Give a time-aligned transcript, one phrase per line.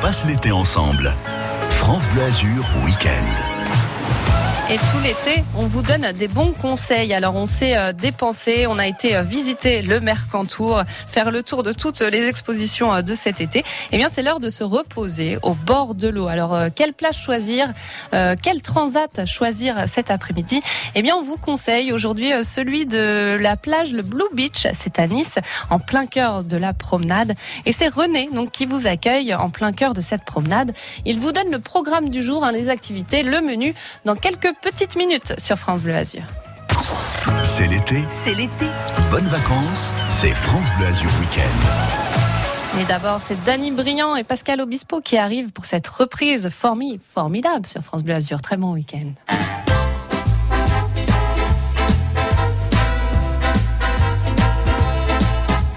[0.00, 1.14] passe l'été ensemble.
[1.70, 3.59] France Bleu Azur Week-end.
[4.72, 7.12] Et tout l'été, on vous donne des bons conseils.
[7.12, 11.64] Alors, on s'est euh, dépensé, on a été euh, visiter le Mercantour, faire le tour
[11.64, 13.64] de toutes les expositions euh, de cet été.
[13.90, 16.28] Eh bien, c'est l'heure de se reposer au bord de l'eau.
[16.28, 17.66] Alors, quelle plage choisir
[18.12, 20.62] Quel transat choisir cet après-midi?
[20.94, 24.68] Eh bien, on vous conseille aujourd'hui celui de la plage, le Blue Beach.
[24.72, 25.34] C'est à Nice,
[25.70, 27.34] en plein cœur de la promenade.
[27.66, 30.72] Et c'est René, donc, qui vous accueille en plein cœur de cette promenade.
[31.06, 34.94] Il vous donne le programme du jour, hein, les activités, le menu dans quelques Petite
[34.96, 36.22] minute sur France Bleu Azur.
[37.42, 38.02] C'est l'été.
[38.08, 38.66] C'est l'été.
[39.10, 42.76] Bonnes vacances, c'est France Bleu Azur Week-end.
[42.76, 47.82] Mais d'abord, c'est Dany Briand et Pascal Obispo qui arrivent pour cette reprise formidable sur
[47.82, 48.42] France Bleu Azur.
[48.42, 49.12] Très bon week-end.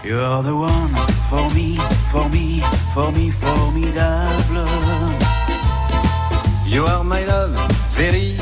[0.03, 0.93] You're the one
[1.29, 1.77] for me,
[2.11, 2.61] for me,
[2.93, 4.67] for me, formidable.
[6.67, 7.55] You are my love,
[7.91, 8.35] very,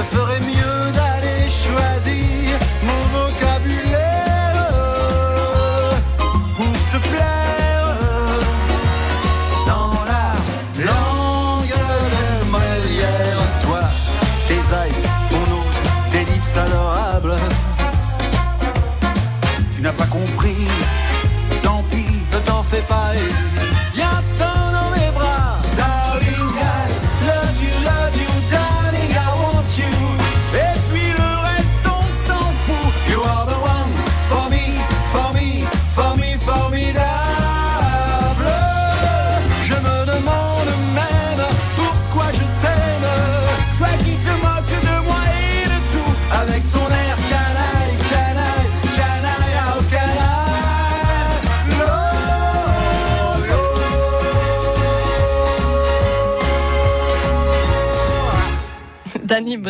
[0.00, 0.29] Je ferais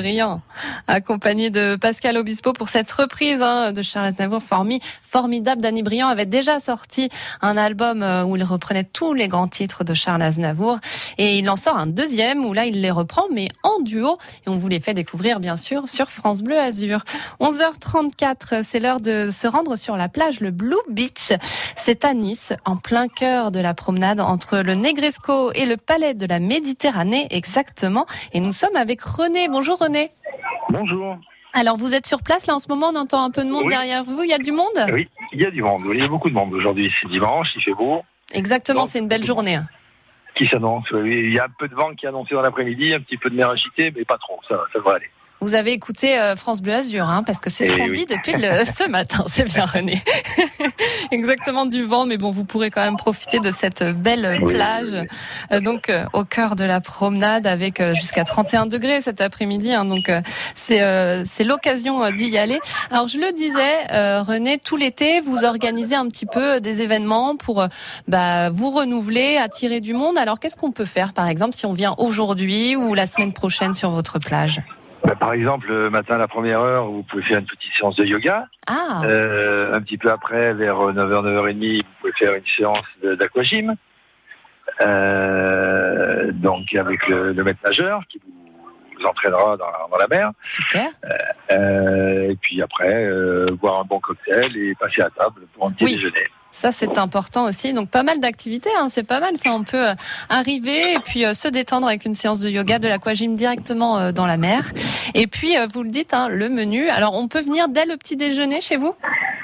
[0.09, 0.43] you.
[0.91, 4.43] Accompagné de Pascal Obispo pour cette reprise hein, de Charles Aznavour.
[4.43, 5.63] Formi, formidable.
[5.63, 7.09] Dany Briand avait déjà sorti
[7.43, 10.81] un album euh, où il reprenait tous les grands titres de Charles Aznavour.
[11.17, 14.19] Et il en sort un deuxième où là, il les reprend, mais en duo.
[14.45, 17.05] Et on vous les fait découvrir, bien sûr, sur France Bleu Azur.
[17.41, 21.31] 11h34, c'est l'heure de se rendre sur la plage, le Blue Beach.
[21.77, 26.15] C'est à Nice, en plein cœur de la promenade entre le Negresco et le Palais
[26.15, 28.07] de la Méditerranée, exactement.
[28.33, 29.49] Et nous sommes avec René.
[29.49, 30.11] Bonjour René.
[30.71, 31.19] Bonjour.
[31.53, 33.65] Alors vous êtes sur place là en ce moment, on entend un peu de monde
[33.65, 33.71] Oui.
[33.71, 34.23] derrière vous.
[34.23, 34.69] Il y a du monde?
[34.93, 35.83] Oui, il y a du monde.
[35.93, 36.93] Il y a beaucoup de monde aujourd'hui.
[37.01, 38.03] C'est dimanche, il fait beau.
[38.33, 39.57] Exactement, c'est une belle journée.
[39.57, 39.67] hein.
[40.37, 41.13] Qui s'annonce oui.
[41.25, 43.31] Il y a un peu de vent qui est annoncé dans l'après-midi, un petit peu
[43.31, 44.39] de mer agitée, mais pas trop.
[44.49, 45.11] Ça, ça va aller.
[45.43, 47.93] Vous avez écouté euh, France Bleu Azur, hein, parce que c'est ce Eh qu'on oui.
[47.93, 49.25] dit depuis le, ce matin.
[49.29, 50.03] C'est bien René.
[51.13, 54.95] Exactement du vent, mais bon, vous pourrez quand même profiter de cette belle Oui, plage.
[54.95, 55.07] oui,
[55.53, 59.73] Euh, donc euh, au cœur de la promenade avec euh, jusqu'à 31 degrés cet après-midi.
[59.73, 59.85] hein.
[59.87, 60.21] donc euh,
[60.55, 62.61] c'est euh, c'est l'occasion d'y aller.
[62.91, 67.37] Alors je le disais, euh, René, tout l'été vous organisez un petit peu des événements
[67.37, 67.67] pour
[68.09, 70.19] bah, vous renouveler, attirer du monde.
[70.19, 73.75] Alors qu'est-ce qu'on peut faire par exemple si on vient aujourd'hui ou la semaine prochaine
[73.75, 74.61] sur votre plage?
[75.05, 77.97] Bah, par exemple, le matin à la première heure, vous pouvez faire une petite séance
[77.97, 78.47] de yoga.
[78.67, 83.75] Ah, Euh, un petit peu après, vers 9h, 9h30, vous pouvez faire une séance d'aquagym.
[84.83, 90.31] Euh, donc avec le, le maître nageur qui vous, entraînera dans, dans la mer.
[90.43, 90.87] super.
[91.51, 95.73] Euh, et puis après, euh, boire un bon cocktail et passer à table pour un
[95.73, 95.95] petit Oui.
[95.97, 96.25] déjeuner.
[96.51, 97.73] Ça, c'est important aussi.
[97.73, 98.71] Donc, pas mal d'activités.
[98.79, 98.89] Hein.
[98.89, 99.37] C'est pas mal.
[99.37, 99.95] Ça, on peut euh,
[100.29, 104.13] arriver et puis euh, se détendre avec une séance de yoga, de l'aquagym directement euh,
[104.13, 104.65] dans la mer.
[105.15, 106.89] Et puis, euh, vous le dites, hein, le menu.
[106.89, 108.95] Alors, on peut venir dès le petit déjeuner chez vous?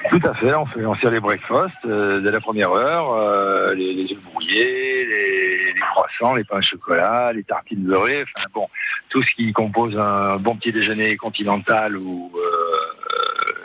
[0.09, 3.73] Tout à fait, on fait on sert les breakfasts euh, dès la première heure, euh,
[3.73, 8.47] les, les œufs brouillés, les, les croissants, les pains au chocolat, les tartines beurrées, enfin
[8.53, 8.67] bon,
[9.09, 12.31] tout ce qui compose un bon petit déjeuner continental ou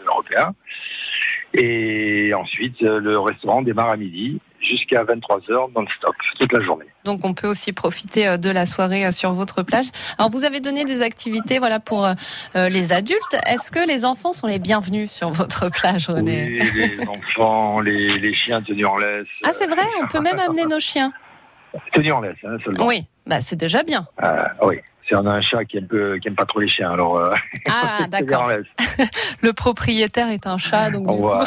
[0.09, 0.55] européen.
[1.55, 6.87] Et ensuite, euh, le restaurant démarre à midi jusqu'à 23h non-stop, toute la journée.
[7.05, 9.87] Donc on peut aussi profiter euh, de la soirée euh, sur votre plage.
[10.19, 12.15] Alors vous avez donné des activités voilà pour euh,
[12.69, 13.37] les adultes.
[13.47, 16.61] Est-ce que les enfants sont les bienvenus sur votre plage, René?
[16.61, 19.27] Oui, les enfants, les, les chiens tenus en laisse.
[19.45, 21.13] Ah c'est vrai, on peut même amener nos chiens.
[21.93, 22.87] Tenus en laisse, hein, seulement.
[22.87, 24.07] Oui, bah c'est déjà bien.
[24.23, 24.77] Euh, oui.
[25.15, 27.33] On a un chat qui aime, peu, qui aime pas trop les chiens, alors euh,
[27.69, 28.51] Ah d'accord.
[29.43, 31.45] Le propriétaire est un chat, donc du coup, Voilà,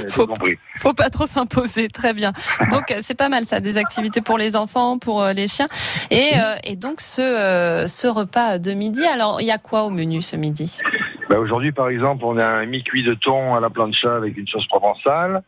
[0.00, 1.88] J'ai Faut- pas trop s'imposer.
[1.88, 2.32] Très bien.
[2.70, 5.66] Donc euh, c'est pas mal ça, des activités pour les enfants, pour euh, les chiens,
[6.10, 9.04] et, euh, et donc ce euh, ce repas de midi.
[9.06, 10.78] Alors il y a quoi au menu ce midi?
[11.30, 14.46] Bah, Aujourd'hui, par exemple, on a un mi-cuit de thon à la plancha avec une
[14.46, 15.42] sauce provençale.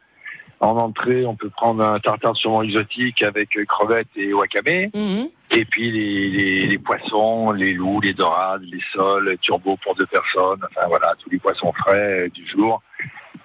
[0.60, 4.90] En entrée, on peut prendre un tartare de saumon exotique avec euh, crevettes et wakame.
[4.94, 5.28] Mhm.
[5.50, 9.94] Et puis les, les, les poissons, les loups, les dorades, les sols, les turbos pour
[9.94, 10.60] deux personnes.
[10.70, 12.82] Enfin voilà, tous les poissons frais euh, du jour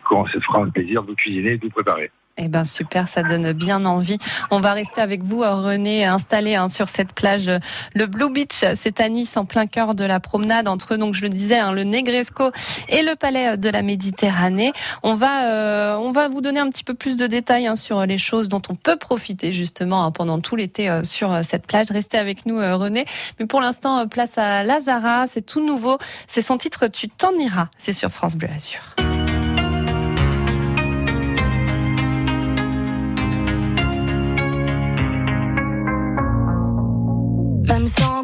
[0.05, 2.11] qu'on se fera un plaisir de vous cuisiner et de vous préparer.
[2.37, 4.17] Eh ben super, ça donne bien envie.
[4.49, 7.59] On va rester avec vous, euh, René, installé hein, sur cette plage, euh,
[7.93, 8.63] le Blue Beach.
[8.75, 11.71] C'est à Nice, en plein cœur de la promenade entre, donc je le disais, hein,
[11.71, 12.51] le Negresco
[12.89, 14.71] et le Palais de la Méditerranée.
[15.03, 18.05] On va, euh, on va vous donner un petit peu plus de détails hein, sur
[18.05, 21.67] les choses dont on peut profiter justement hein, pendant tout l'été euh, sur euh, cette
[21.67, 21.91] plage.
[21.91, 23.05] Restez avec nous, euh, René.
[23.39, 25.27] Mais pour l'instant, euh, place à Lazara.
[25.27, 25.97] C'est tout nouveau.
[26.27, 27.67] C'est son titre Tu t'en iras.
[27.77, 29.10] C'est sur France Bleu Azur.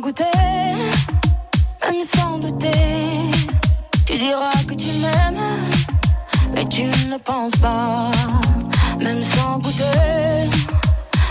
[0.08, 2.72] Même sans douter,
[4.06, 5.60] tu diras que tu m'aimes,
[6.54, 8.12] mais tu ne penses pas.
[9.00, 10.50] Même sans goûter,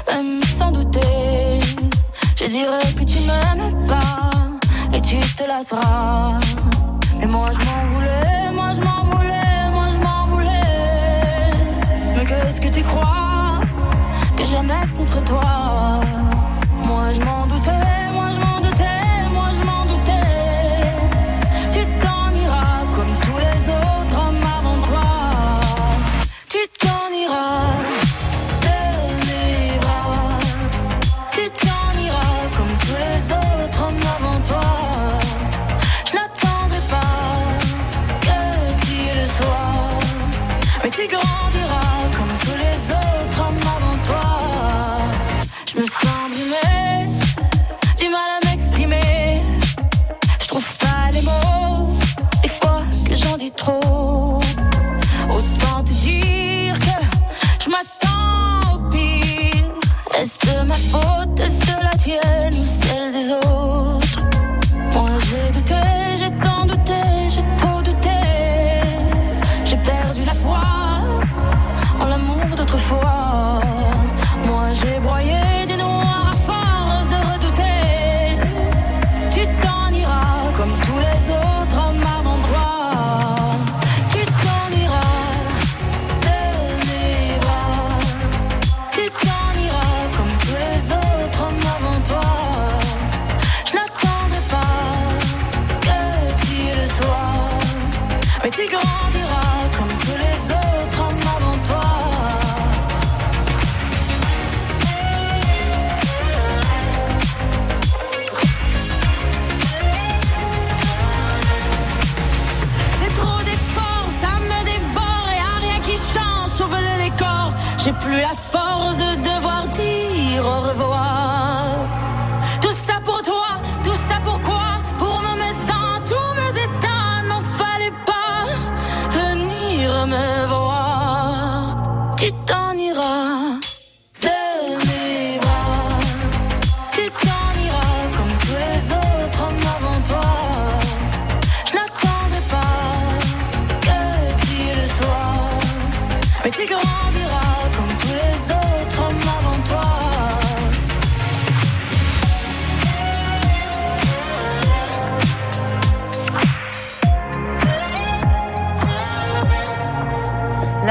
[0.08, 1.60] même sans douter,
[2.38, 4.30] je dirais que tu m'aimes pas,
[4.92, 6.38] et tu te lasseras.
[7.18, 9.05] Mais moi je m'en voulais, moi je m'en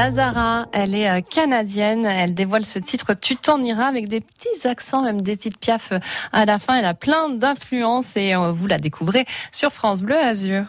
[0.06, 2.06] Lazara, elle est euh, canadienne.
[2.06, 5.90] Elle dévoile ce titre Tu t'en iras avec des petits accents, même des petites piafs
[5.90, 5.98] euh,
[6.32, 6.76] à la fin.
[6.76, 10.62] Elle a plein d'influences et euh, vous la découvrez sur France Bleu Azur.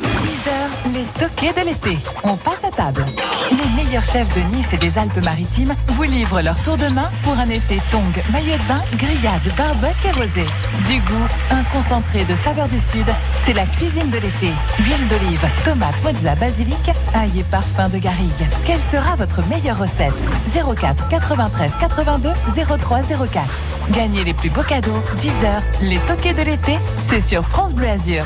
[0.00, 0.06] 10
[0.44, 1.98] 10h, les toquets de l'été.
[2.22, 3.04] On passe à table.
[3.50, 7.32] Les meilleurs chefs de Nice et des Alpes-Maritimes vous livrent leur tour de main pour
[7.34, 10.44] un été tong, maillot de bain, grillade, barbecue et rosé.
[10.88, 13.06] Du goût, un concentré de saveurs du Sud,
[13.44, 14.52] c'est la cuisine de l'été.
[14.78, 18.30] Huile d'olive, tomate, mozza, basilic, ail et parfum de garrigue.
[18.64, 20.14] Quelle sera votre meilleure recette?
[20.54, 22.30] 04 93 82
[22.78, 23.44] 03 04.
[23.90, 25.02] Gagnez les plus beaux cadeaux.
[25.18, 28.24] 10h, les toquets de l'été, c'est sur France Bleu Azur.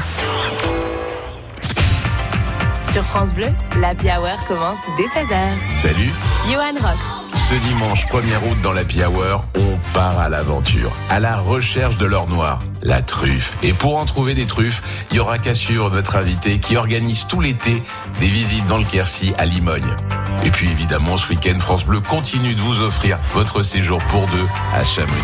[2.83, 5.77] Sur France Bleu, la Hour commence dès 16h.
[5.77, 6.11] Salut
[6.51, 7.18] Johan Rock.
[7.49, 12.05] Ce dimanche 1er août dans la Hour, on part à l'aventure, à la recherche de
[12.05, 13.55] l'or noir, la truffe.
[13.62, 17.40] Et pour en trouver des truffes, il y aura Cassure, notre invité, qui organise tout
[17.40, 17.83] l'été
[18.21, 19.97] des visites dans le Quercy à Limogne.
[20.45, 24.47] Et puis évidemment, ce week-end, France Bleu continue de vous offrir votre séjour pour deux
[24.75, 25.17] à Chamonix.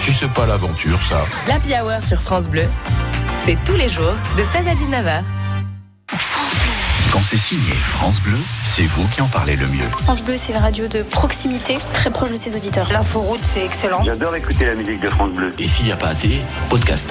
[0.00, 1.24] Si c'est pas l'aventure, ça.
[1.46, 2.64] La Hour sur France Bleu,
[3.36, 5.22] c'est tous les jours de 16 à 19h.
[7.12, 9.84] Quand c'est signé France Bleu, c'est vous qui en parlez le mieux.
[10.04, 12.90] France Bleu, c'est une radio de proximité, très proche de ses auditeurs.
[12.90, 14.02] L'inforoute, c'est excellent.
[14.02, 15.52] J'adore écouter la musique de France Bleu.
[15.58, 16.40] Et s'il n'y a pas assez,
[16.70, 17.10] podcast.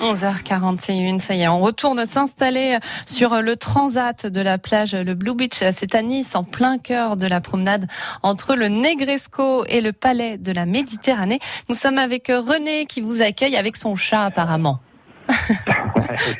[0.00, 5.34] 11h41, ça y est, on retourne s'installer sur le transat de la plage, le Blue
[5.34, 5.64] Beach.
[5.72, 7.88] C'est à Nice, en plein cœur de la promenade
[8.22, 11.40] entre le Negresco et le palais de la Méditerranée.
[11.68, 14.78] Nous sommes avec René qui vous accueille avec son chat apparemment.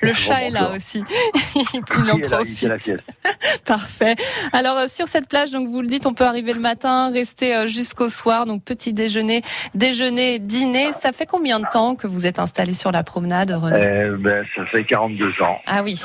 [0.03, 1.03] Le chat est là aussi.
[1.55, 2.69] il en profite.
[3.67, 4.14] Parfait.
[4.53, 7.55] Alors euh, sur cette plage, donc vous le dites, on peut arriver le matin, rester
[7.55, 8.47] euh, jusqu'au soir.
[8.47, 9.43] Donc petit déjeuner,
[9.75, 10.93] déjeuner, dîner.
[10.93, 13.87] Ça fait combien de temps que vous êtes installé sur la promenade, René?
[13.87, 15.59] Euh, ben, Ça fait 42 ans.
[15.67, 16.00] Ah oui.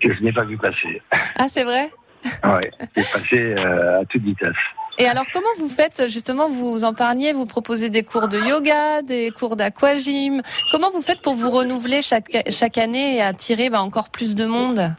[0.00, 1.02] que je n'ai pas vu passer.
[1.36, 1.90] Ah c'est vrai?
[2.44, 4.54] Oui, c'est passé à toute vitesse.
[4.98, 9.02] Et alors, comment vous faites justement Vous en parliez, vous proposez des cours de yoga,
[9.02, 10.42] des cours d'aquagym.
[10.70, 14.44] Comment vous faites pour vous renouveler chaque, chaque année et attirer bah, encore plus de
[14.44, 14.94] monde?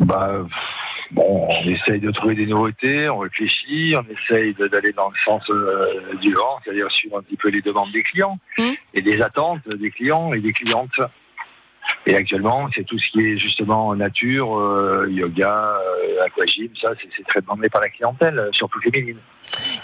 [0.00, 0.32] Bah,
[1.10, 5.42] bon, on essaye de trouver des nouveautés, on réfléchit, on essaye d'aller dans le sens
[5.50, 8.70] euh, du vent, c'est-à-dire suivre un petit peu les demandes des clients mmh.
[8.94, 11.00] et des attentes des clients et des clientes.
[12.06, 17.26] Et actuellement, c'est tout ce qui est justement nature, euh, yoga, euh, aquagym, ça, c'est
[17.26, 19.16] très demandé par la clientèle, euh, surtout féminine.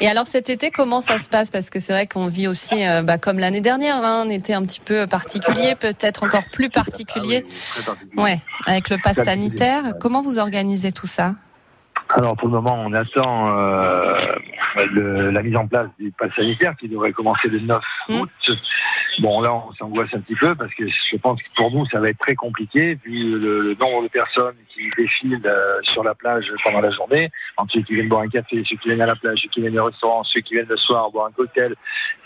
[0.00, 1.50] Et alors cet été, comment ça se passe?
[1.50, 4.62] Parce que c'est vrai qu'on vit aussi, bah, comme l'année dernière, hein, un été un
[4.62, 7.44] petit peu particulier, peut-être encore plus particulier.
[7.86, 9.82] Ah ouais, avec le pass sanitaire.
[10.00, 11.34] Comment vous organisez tout ça?
[12.08, 14.14] Alors pour le moment, on attend euh,
[14.76, 18.20] la mise en place du pass sanitaire qui devrait commencer le 9 mmh.
[18.20, 18.30] août.
[19.18, 22.00] Bon là, on s'angoisse un petit peu parce que je pense que pour nous, ça
[22.00, 26.52] va être très compliqué vu le, nombre de personnes qui défilent euh, sur la plage
[26.64, 27.30] pendant la journée.
[27.56, 29.60] Entre ceux qui viennent boire un café, ceux qui viennent à la plage, ceux qui
[29.60, 31.74] viennent au restaurant, ceux qui viennent le soir boire un cocktail,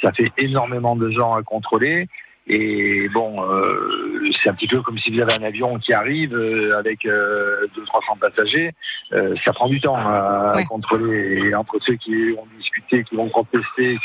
[0.03, 2.09] ça fait énormément de gens à contrôler.
[2.47, 6.35] Et bon, euh, c'est un petit peu comme si vous avez un avion qui arrive
[6.35, 8.75] euh, avec euh, 200-300 passagers.
[9.15, 11.49] Euh, ça prend du temps à, contrôler.
[11.49, 13.99] Et entre ceux qui vont discuter, qui vont contester,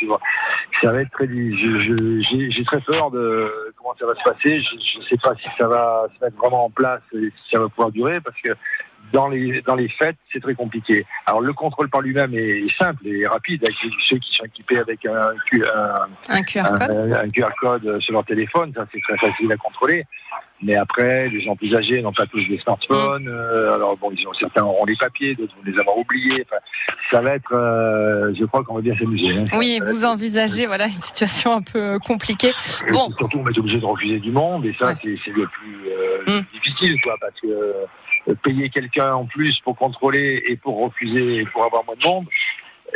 [0.81, 4.61] ça va être très J'ai très peur de comment ça va se passer.
[4.61, 7.59] Je ne sais pas si ça va se mettre vraiment en place et si ça
[7.59, 8.51] va pouvoir durer parce que
[9.13, 11.05] dans les, dans les fêtes, c'est très compliqué.
[11.25, 13.75] Alors le contrôle par lui-même est, simple et rapide, avec
[14.07, 15.31] ceux qui sont équipés avec un,
[16.29, 16.91] un, QR, code.
[16.91, 20.05] un QR code sur leur téléphone, ça c'est très facile à contrôler.
[20.61, 23.23] Mais après, les gens plus âgés n'ont pas tous des smartphones.
[23.23, 23.29] Mm.
[23.29, 26.45] Euh, alors bon, ils ont, certains auront les papiers, d'autres vont les avoir oubliés.
[26.45, 26.61] Enfin,
[27.11, 29.33] ça va être, euh, je crois qu'on va bien s'amuser.
[29.33, 29.45] Hein.
[29.57, 32.51] Oui, vous envisagez voilà une situation un peu euh, compliquée.
[32.91, 35.89] bon, surtout on est obligé de refuser du monde et ça c'est le plus
[36.27, 36.41] mm.
[36.53, 37.47] difficile, quoi, parce que
[38.43, 42.25] payer quelqu'un en plus pour contrôler et pour refuser et pour avoir moins de monde,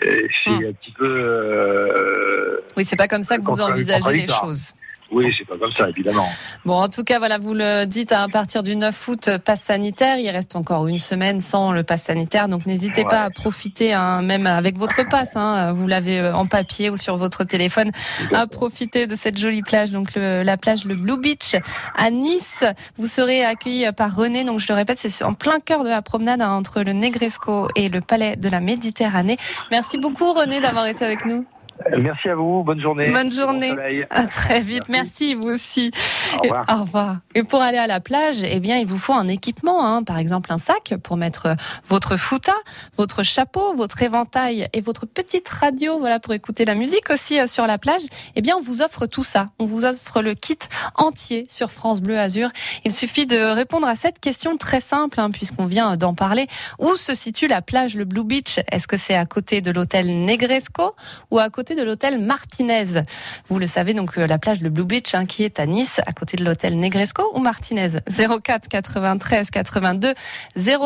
[0.01, 0.65] c'est hmm.
[0.69, 1.05] un petit peu.
[1.07, 4.73] Euh, oui, c'est pas comme ça que vous envisagez les choses.
[5.13, 6.27] Oui, c'est pas comme ça, évidemment.
[6.65, 10.17] Bon, en tout cas, voilà, vous le dites à partir du 9 août, passe sanitaire.
[10.17, 14.21] Il reste encore une semaine sans le passe sanitaire, donc n'hésitez pas à profiter, hein,
[14.23, 15.35] même avec votre passe.
[15.35, 17.91] Hein, vous l'avez euh, en papier ou sur votre téléphone,
[18.33, 21.55] à profiter de cette jolie plage, donc la plage le Blue Beach
[21.95, 22.63] à Nice.
[22.97, 24.43] Vous serez accueilli par René.
[24.43, 27.67] Donc je le répète, c'est en plein cœur de la promenade hein, entre le Negresco
[27.75, 29.37] et le Palais de la Méditerranée.
[29.71, 31.45] Merci beaucoup René d'avoir été avec nous.
[31.97, 33.09] Merci à vous, bonne journée.
[33.09, 34.05] Bonne journée.
[34.09, 34.89] à très vite.
[34.89, 35.33] Merci.
[35.33, 35.91] vous aussi.
[36.33, 36.65] Au revoir.
[36.67, 37.17] Et, au revoir.
[37.35, 40.03] Et pour aller à la plage, eh bien, il vous faut un équipement, hein.
[40.03, 42.53] par exemple un sac pour mettre votre fouta,
[42.97, 47.47] votre chapeau, votre éventail et votre petite radio, voilà, pour écouter la musique aussi euh,
[47.47, 48.01] sur la plage.
[48.35, 49.49] Eh bien, on vous offre tout ça.
[49.59, 50.57] On vous offre le kit
[50.95, 52.49] entier sur France Bleu Azur.
[52.85, 56.47] Il suffit de répondre à cette question très simple, hein, puisqu'on vient d'en parler.
[56.79, 58.59] Où se situe la plage, le Blue Beach?
[58.71, 60.95] Est-ce que c'est à côté de l'hôtel Negresco
[61.31, 63.03] ou à côté de l'hôtel Martinez.
[63.47, 65.99] Vous le savez, donc euh, la plage de Blue Beach hein, qui est à Nice,
[66.05, 67.99] à côté de l'hôtel Negresco ou Martinez?
[68.07, 70.13] 04 93 82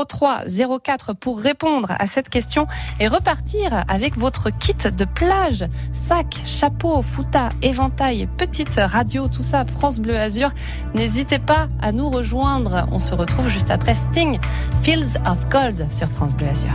[0.08, 0.44] 03
[0.84, 2.68] 04 pour répondre à cette question
[3.00, 9.66] et repartir avec votre kit de plage, sac, chapeau, fouta, éventail, petite radio, tout ça,
[9.66, 10.52] France Bleu Azur.
[10.94, 12.88] N'hésitez pas à nous rejoindre.
[12.92, 14.40] On se retrouve juste après Sting,
[14.84, 16.74] Fields of Gold sur France Bleu Azur.